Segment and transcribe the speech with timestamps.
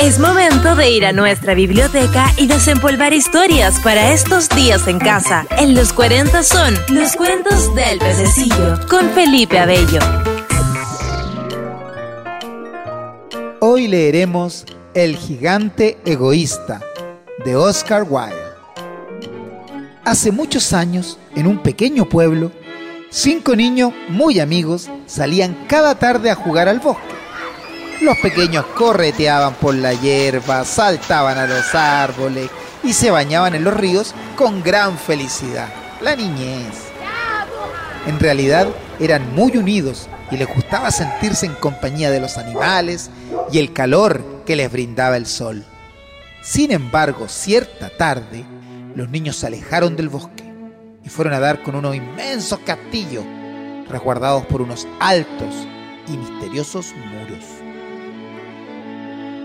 [0.00, 5.46] Es momento de ir a nuestra biblioteca y desempolvar historias para estos días en casa.
[5.58, 9.98] En los 40 son los cuentos del pececillo con Felipe Abello.
[13.60, 14.64] Hoy leeremos
[14.94, 16.80] El gigante egoísta
[17.44, 18.36] de Oscar Wilde.
[20.06, 22.52] Hace muchos años, en un pequeño pueblo,
[23.10, 27.19] cinco niños muy amigos salían cada tarde a jugar al bosque.
[28.00, 32.48] Los pequeños correteaban por la hierba, saltaban a los árboles
[32.82, 35.68] y se bañaban en los ríos con gran felicidad.
[36.00, 36.74] La niñez.
[38.06, 38.68] En realidad
[38.98, 43.10] eran muy unidos y les gustaba sentirse en compañía de los animales
[43.52, 45.62] y el calor que les brindaba el sol.
[46.42, 48.46] Sin embargo, cierta tarde,
[48.94, 50.50] los niños se alejaron del bosque
[51.04, 53.24] y fueron a dar con unos inmensos castillos
[53.90, 55.54] resguardados por unos altos
[56.08, 57.44] y misteriosos muros.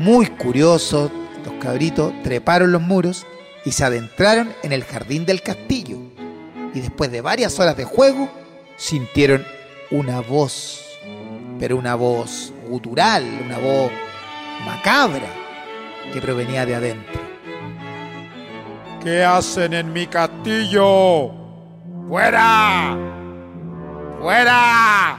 [0.00, 1.10] Muy curiosos,
[1.44, 3.26] los cabritos treparon los muros
[3.66, 5.98] y se adentraron en el jardín del castillo.
[6.72, 8.30] Y después de varias horas de juego,
[8.78, 9.44] sintieron
[9.90, 10.98] una voz,
[11.58, 13.92] pero una voz gutural, una voz
[14.64, 15.28] macabra
[16.14, 17.20] que provenía de adentro.
[19.04, 21.30] ¿Qué hacen en mi castillo?
[22.08, 22.96] ¡Fuera!
[24.18, 25.18] ¡Fuera!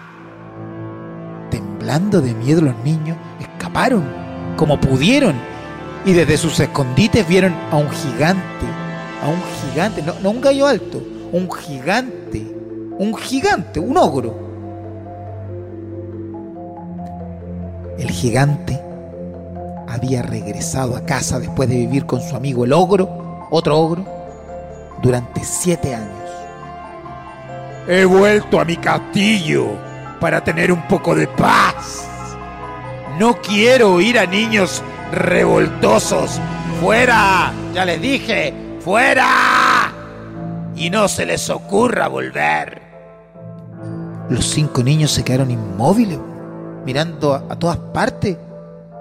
[1.51, 4.20] Temblando de miedo los niños escaparon
[4.55, 5.35] como pudieron
[6.05, 8.65] y desde sus escondites vieron a un gigante,
[9.23, 12.45] a un gigante, no, no un gallo alto, un gigante,
[12.97, 14.51] un gigante, un ogro.
[17.97, 18.81] El gigante
[19.87, 24.05] había regresado a casa después de vivir con su amigo el ogro, otro ogro,
[25.01, 26.09] durante siete años.
[27.87, 29.67] He vuelto a mi castillo
[30.19, 32.07] para tener un poco de paz.
[33.21, 36.41] No quiero oír a niños revoltosos.
[36.81, 37.53] ¡Fuera!
[37.71, 39.93] Ya les dije, ¡fuera!
[40.75, 42.81] Y no se les ocurra volver.
[44.27, 46.17] Los cinco niños se quedaron inmóviles,
[46.83, 48.37] mirando a, a todas partes.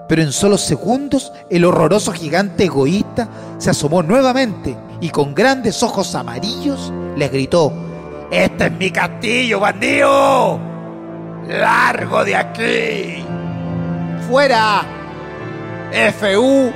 [0.07, 3.27] Pero en solo segundos el horroroso gigante egoísta
[3.57, 7.73] se asomó nuevamente y con grandes ojos amarillos les gritó,
[8.29, 10.59] ¡Este es mi castillo, bandido!
[11.47, 13.40] ¡Largo de aquí!
[14.31, 14.83] Fuera.
[15.91, 16.71] F-U-E-R-A.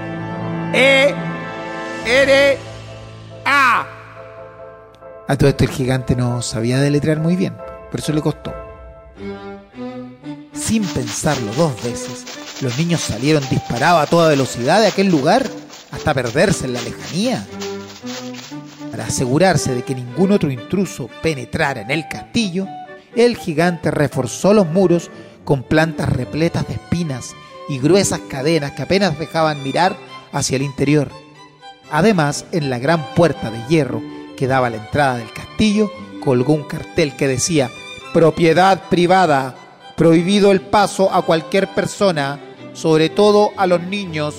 [5.28, 7.56] A todo esto el gigante no sabía deletrear muy bien,
[7.90, 8.54] por eso le costó.
[10.52, 12.26] Sin pensarlo dos veces,
[12.62, 15.48] los niños salieron disparados a toda velocidad de aquel lugar
[15.92, 17.48] hasta perderse en la lejanía.
[18.92, 22.68] Para asegurarse de que ningún otro intruso penetrara en el castillo,
[23.16, 25.10] el gigante reforzó los muros
[25.46, 27.34] con plantas repletas de espinas
[27.70, 29.96] y gruesas cadenas que apenas dejaban mirar
[30.32, 31.10] hacia el interior.
[31.92, 34.02] Además, en la gran puerta de hierro
[34.36, 35.92] que daba a la entrada del castillo,
[36.24, 37.70] colgó un cartel que decía,
[38.14, 39.56] propiedad privada,
[39.96, 42.40] prohibido el paso a cualquier persona,
[42.74, 44.36] sobre todo a los niños.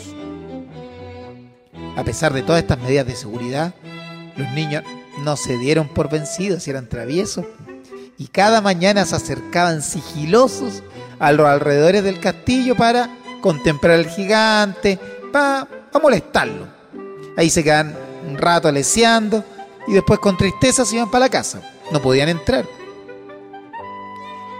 [1.96, 3.74] A pesar de todas estas medidas de seguridad,
[4.36, 4.82] los niños
[5.22, 7.46] no se dieron por vencidos y eran traviesos,
[8.18, 10.82] y cada mañana se acercaban sigilosos
[11.18, 13.10] a los alrededores del castillo para
[13.40, 14.98] contemplar al gigante,
[15.32, 15.68] para,
[16.02, 16.66] molestarlo.
[17.36, 17.94] Ahí se quedan
[18.28, 19.42] un rato aleciando
[19.86, 21.62] y después con tristeza se iban para la casa.
[21.90, 22.66] No podían entrar.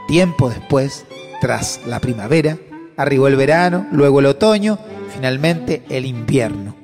[0.08, 1.04] Tiempo después,
[1.40, 2.56] tras la primavera,
[2.96, 4.78] arribó el verano, luego el otoño,
[5.14, 6.74] finalmente el invierno.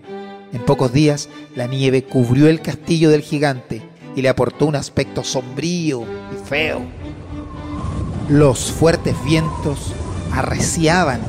[0.52, 3.80] En pocos días, la nieve cubrió el castillo del gigante
[4.14, 6.82] y le aportó un aspecto sombrío y feo.
[8.32, 9.92] Los fuertes vientos
[10.32, 11.20] arreciaban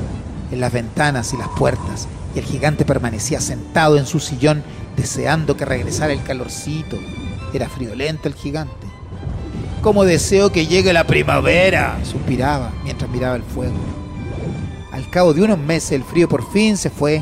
[0.54, 4.64] en las ventanas y las puertas y el gigante permanecía sentado en su sillón
[4.96, 6.98] deseando que regresara el calorcito.
[7.54, 8.88] Era friolento el gigante.
[9.82, 13.76] Como deseo que llegue la primavera, suspiraba mientras miraba el fuego.
[14.94, 17.22] Al cabo de unos meses el frío por fin se fue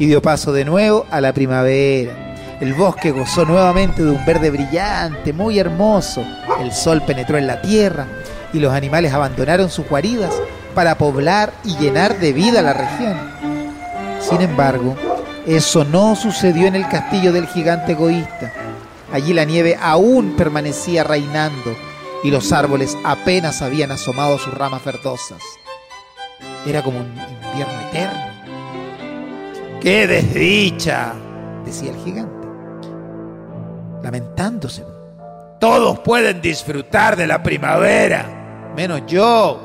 [0.00, 2.58] y dio paso de nuevo a la primavera.
[2.60, 6.24] El bosque gozó nuevamente de un verde brillante, muy hermoso.
[6.60, 8.08] El sol penetró en la tierra
[8.52, 10.34] y los animales abandonaron sus guaridas
[10.74, 13.16] para poblar y llenar de vida la región.
[14.20, 14.96] Sin embargo,
[15.46, 18.52] eso no sucedió en el castillo del gigante egoísta.
[19.12, 21.76] Allí la nieve aún permanecía reinando
[22.22, 25.42] y los árboles apenas habían asomado sus ramas verdosas.
[26.66, 28.32] Era como un invierno eterno.
[29.80, 31.14] ¡Qué desdicha!
[31.64, 32.46] decía el gigante,
[34.02, 34.84] lamentándose.
[35.58, 38.41] Todos pueden disfrutar de la primavera
[38.74, 39.60] menos yo.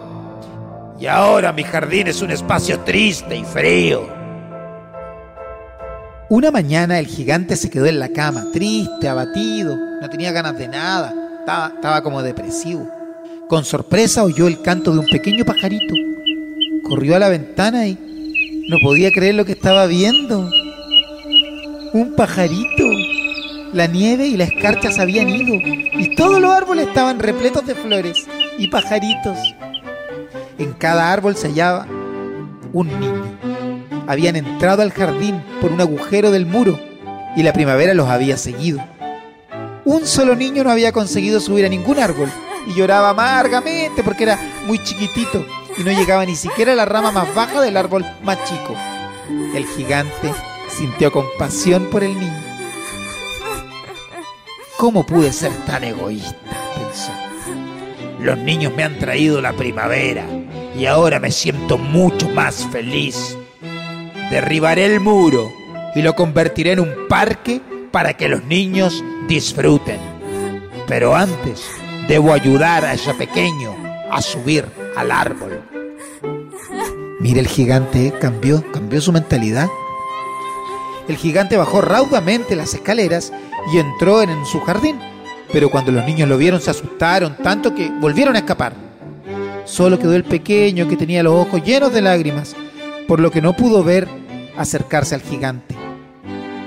[0.99, 4.07] Y ahora mi jardín es un espacio triste y frío.
[6.29, 10.67] Una mañana el gigante se quedó en la cama, triste, abatido, no tenía ganas de
[10.67, 12.89] nada, estaba, como depresivo.
[13.47, 15.93] Con sorpresa oyó el canto de un pequeño pajarito.
[16.83, 20.49] Corrió a la ventana y no podía creer lo que estaba viendo.
[21.93, 22.83] Un pajarito.
[23.71, 27.75] La nieve y la escarcha se habían ido y todos los árboles estaban repletos de
[27.75, 28.27] flores
[28.57, 29.37] y pajaritos.
[30.57, 31.85] En cada árbol se hallaba
[32.73, 33.37] un niño.
[34.07, 36.79] Habían entrado al jardín por un agujero del muro
[37.35, 38.83] y la primavera los había seguido.
[39.85, 42.29] Un solo niño no había conseguido subir a ningún árbol
[42.65, 45.45] y lloraba amargamente porque era muy chiquitito
[45.77, 48.75] y no llegaba ni siquiera a la rama más baja del árbol más chico.
[49.55, 50.33] El gigante
[50.69, 52.43] sintió compasión por el niño.
[54.77, 56.35] ¿Cómo pude ser tan egoísta?
[56.75, 57.26] pensó.
[58.27, 60.25] Los niños me han traído la primavera
[60.77, 63.37] y ahora me siento mucho más feliz.
[64.29, 65.49] Derribaré el muro
[65.95, 70.01] y lo convertiré en un parque para que los niños disfruten.
[70.89, 71.63] Pero antes
[72.09, 73.73] debo ayudar a ese pequeño
[74.11, 74.65] a subir
[74.97, 75.61] al árbol.
[77.21, 79.69] Mira, el gigante cambió, cambió su mentalidad.
[81.07, 83.31] El gigante bajó raudamente las escaleras
[83.71, 84.99] y entró en su jardín.
[85.51, 88.73] Pero cuando los niños lo vieron se asustaron tanto que volvieron a escapar.
[89.65, 92.55] Solo quedó el pequeño que tenía los ojos llenos de lágrimas,
[93.07, 94.07] por lo que no pudo ver
[94.57, 95.75] acercarse al gigante.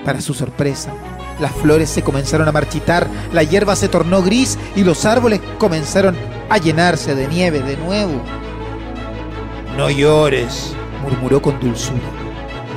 [0.05, 0.93] Para su sorpresa,
[1.41, 6.17] las flores se comenzaron a marchitar, la hierba se tornó gris y los árboles comenzaron
[6.49, 8.21] a llenarse de nieve de nuevo.
[9.77, 12.01] No llores, murmuró con dulzura,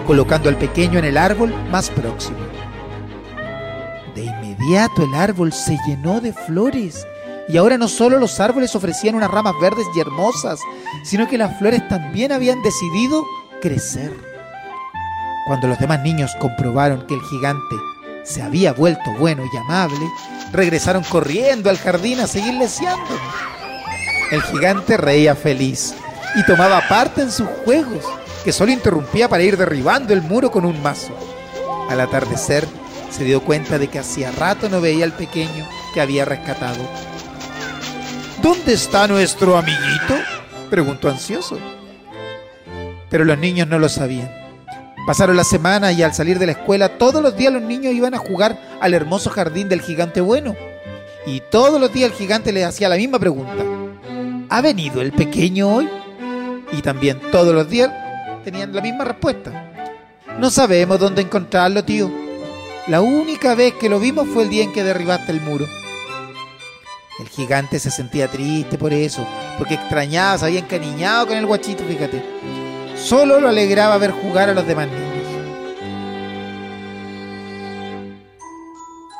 [0.07, 2.37] colocando al pequeño en el árbol más próximo.
[4.63, 7.05] Inmediato el árbol se llenó de flores
[7.49, 10.57] y ahora no solo los árboles ofrecían unas ramas verdes y hermosas,
[11.03, 13.25] sino que las flores también habían decidido
[13.61, 14.13] crecer.
[15.47, 17.75] Cuando los demás niños comprobaron que el gigante
[18.23, 20.07] se había vuelto bueno y amable,
[20.53, 23.19] regresaron corriendo al jardín a seguir leseando.
[24.31, 25.93] El gigante reía feliz
[26.35, 28.05] y tomaba parte en sus juegos,
[28.45, 31.13] que solo interrumpía para ir derribando el muro con un mazo.
[31.89, 32.65] Al atardecer,
[33.13, 36.83] se dio cuenta de que hacía rato no veía al pequeño que había rescatado.
[38.41, 40.15] ¿Dónde está nuestro amiguito?
[40.69, 41.59] preguntó ansioso.
[43.09, 44.31] Pero los niños no lo sabían.
[45.05, 48.15] Pasaron la semana y al salir de la escuela todos los días los niños iban
[48.15, 50.55] a jugar al hermoso jardín del gigante bueno.
[51.27, 53.63] Y todos los días el gigante les hacía la misma pregunta.
[54.49, 55.89] ¿Ha venido el pequeño hoy?
[56.71, 57.91] Y también todos los días
[58.43, 59.71] tenían la misma respuesta.
[60.39, 62.22] No sabemos dónde encontrarlo, tío.
[62.87, 65.65] La única vez que lo vimos fue el día en que derribaste el muro.
[67.17, 69.25] El gigante se sentía triste por eso,
[69.57, 72.21] porque extrañaba, se había encariñado con el guachito, fíjate.
[72.97, 75.13] Solo lo alegraba ver jugar a los demás niños.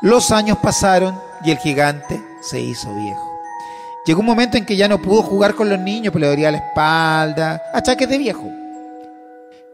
[0.02, 3.32] Los años pasaron y el gigante se hizo viejo.
[4.04, 6.50] Llegó un momento en que ya no pudo jugar con los niños, pues le dolía
[6.50, 8.46] la espalda, achaques de viejo.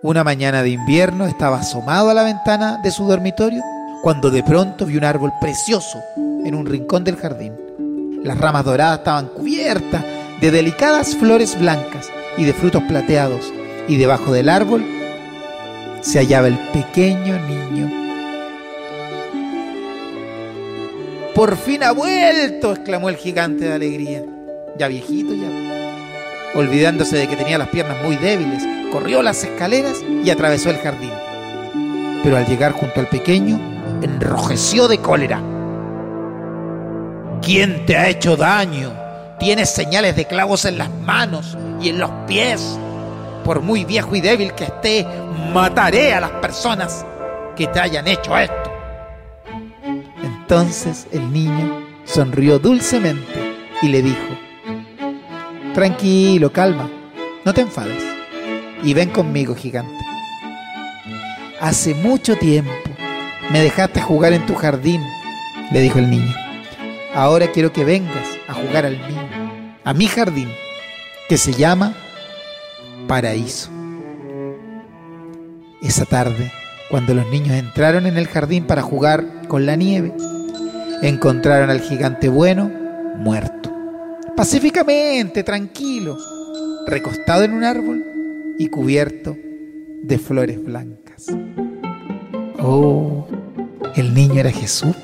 [0.03, 3.61] Una mañana de invierno estaba asomado a la ventana de su dormitorio
[4.03, 7.53] cuando de pronto vio un árbol precioso en un rincón del jardín.
[8.25, 10.05] Las ramas doradas estaban cubiertas
[10.41, 13.53] de delicadas flores blancas y de frutos plateados,
[13.89, 14.85] y debajo del árbol
[16.01, 18.01] se hallaba el pequeño niño
[21.41, 24.23] Por fin ha vuelto, exclamó el gigante de alegría.
[24.77, 25.49] Ya viejito ya.
[26.55, 31.13] Olvidándose de que tenía las piernas muy débiles, corrió las escaleras y atravesó el jardín.
[32.23, 33.59] Pero al llegar junto al pequeño,
[34.03, 35.41] enrojeció de cólera.
[37.43, 38.93] ¿Quién te ha hecho daño?
[39.39, 42.79] Tienes señales de clavos en las manos y en los pies.
[43.45, 45.07] Por muy viejo y débil que esté,
[45.53, 47.05] mataré a las personas
[47.57, 48.73] que te hayan hecho esto.
[50.23, 54.39] Entonces el niño sonrió dulcemente y le dijo,
[55.73, 56.91] Tranquilo, calma,
[57.45, 58.11] no te enfades
[58.83, 59.93] y ven conmigo, gigante.
[61.61, 62.73] Hace mucho tiempo
[63.51, 65.03] me dejaste jugar en tu jardín,
[65.73, 66.35] le dijo el niño.
[67.15, 70.49] Ahora quiero que vengas a jugar al mío, a mi jardín,
[71.29, 71.95] que se llama
[73.09, 73.71] Paraíso.
[75.83, 76.53] Esa tarde,
[76.91, 80.13] cuando los niños entraron en el jardín para jugar con la nieve,
[81.03, 82.71] encontraron al gigante bueno
[83.17, 83.73] muerto,
[84.37, 86.17] pacíficamente, tranquilo,
[86.87, 88.05] recostado en un árbol
[88.59, 89.37] y cubierto
[90.03, 91.27] de flores blancas.
[92.63, 93.27] Oh,
[94.21, 94.95] niño era Jesús.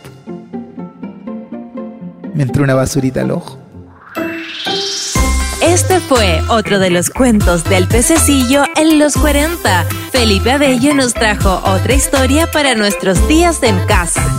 [2.34, 3.58] Me entró una basurita al ojo.
[5.62, 9.86] Este fue otro de los cuentos del pececillo en los 40.
[10.12, 14.35] Felipe Abello nos trajo otra historia para nuestros días en casa.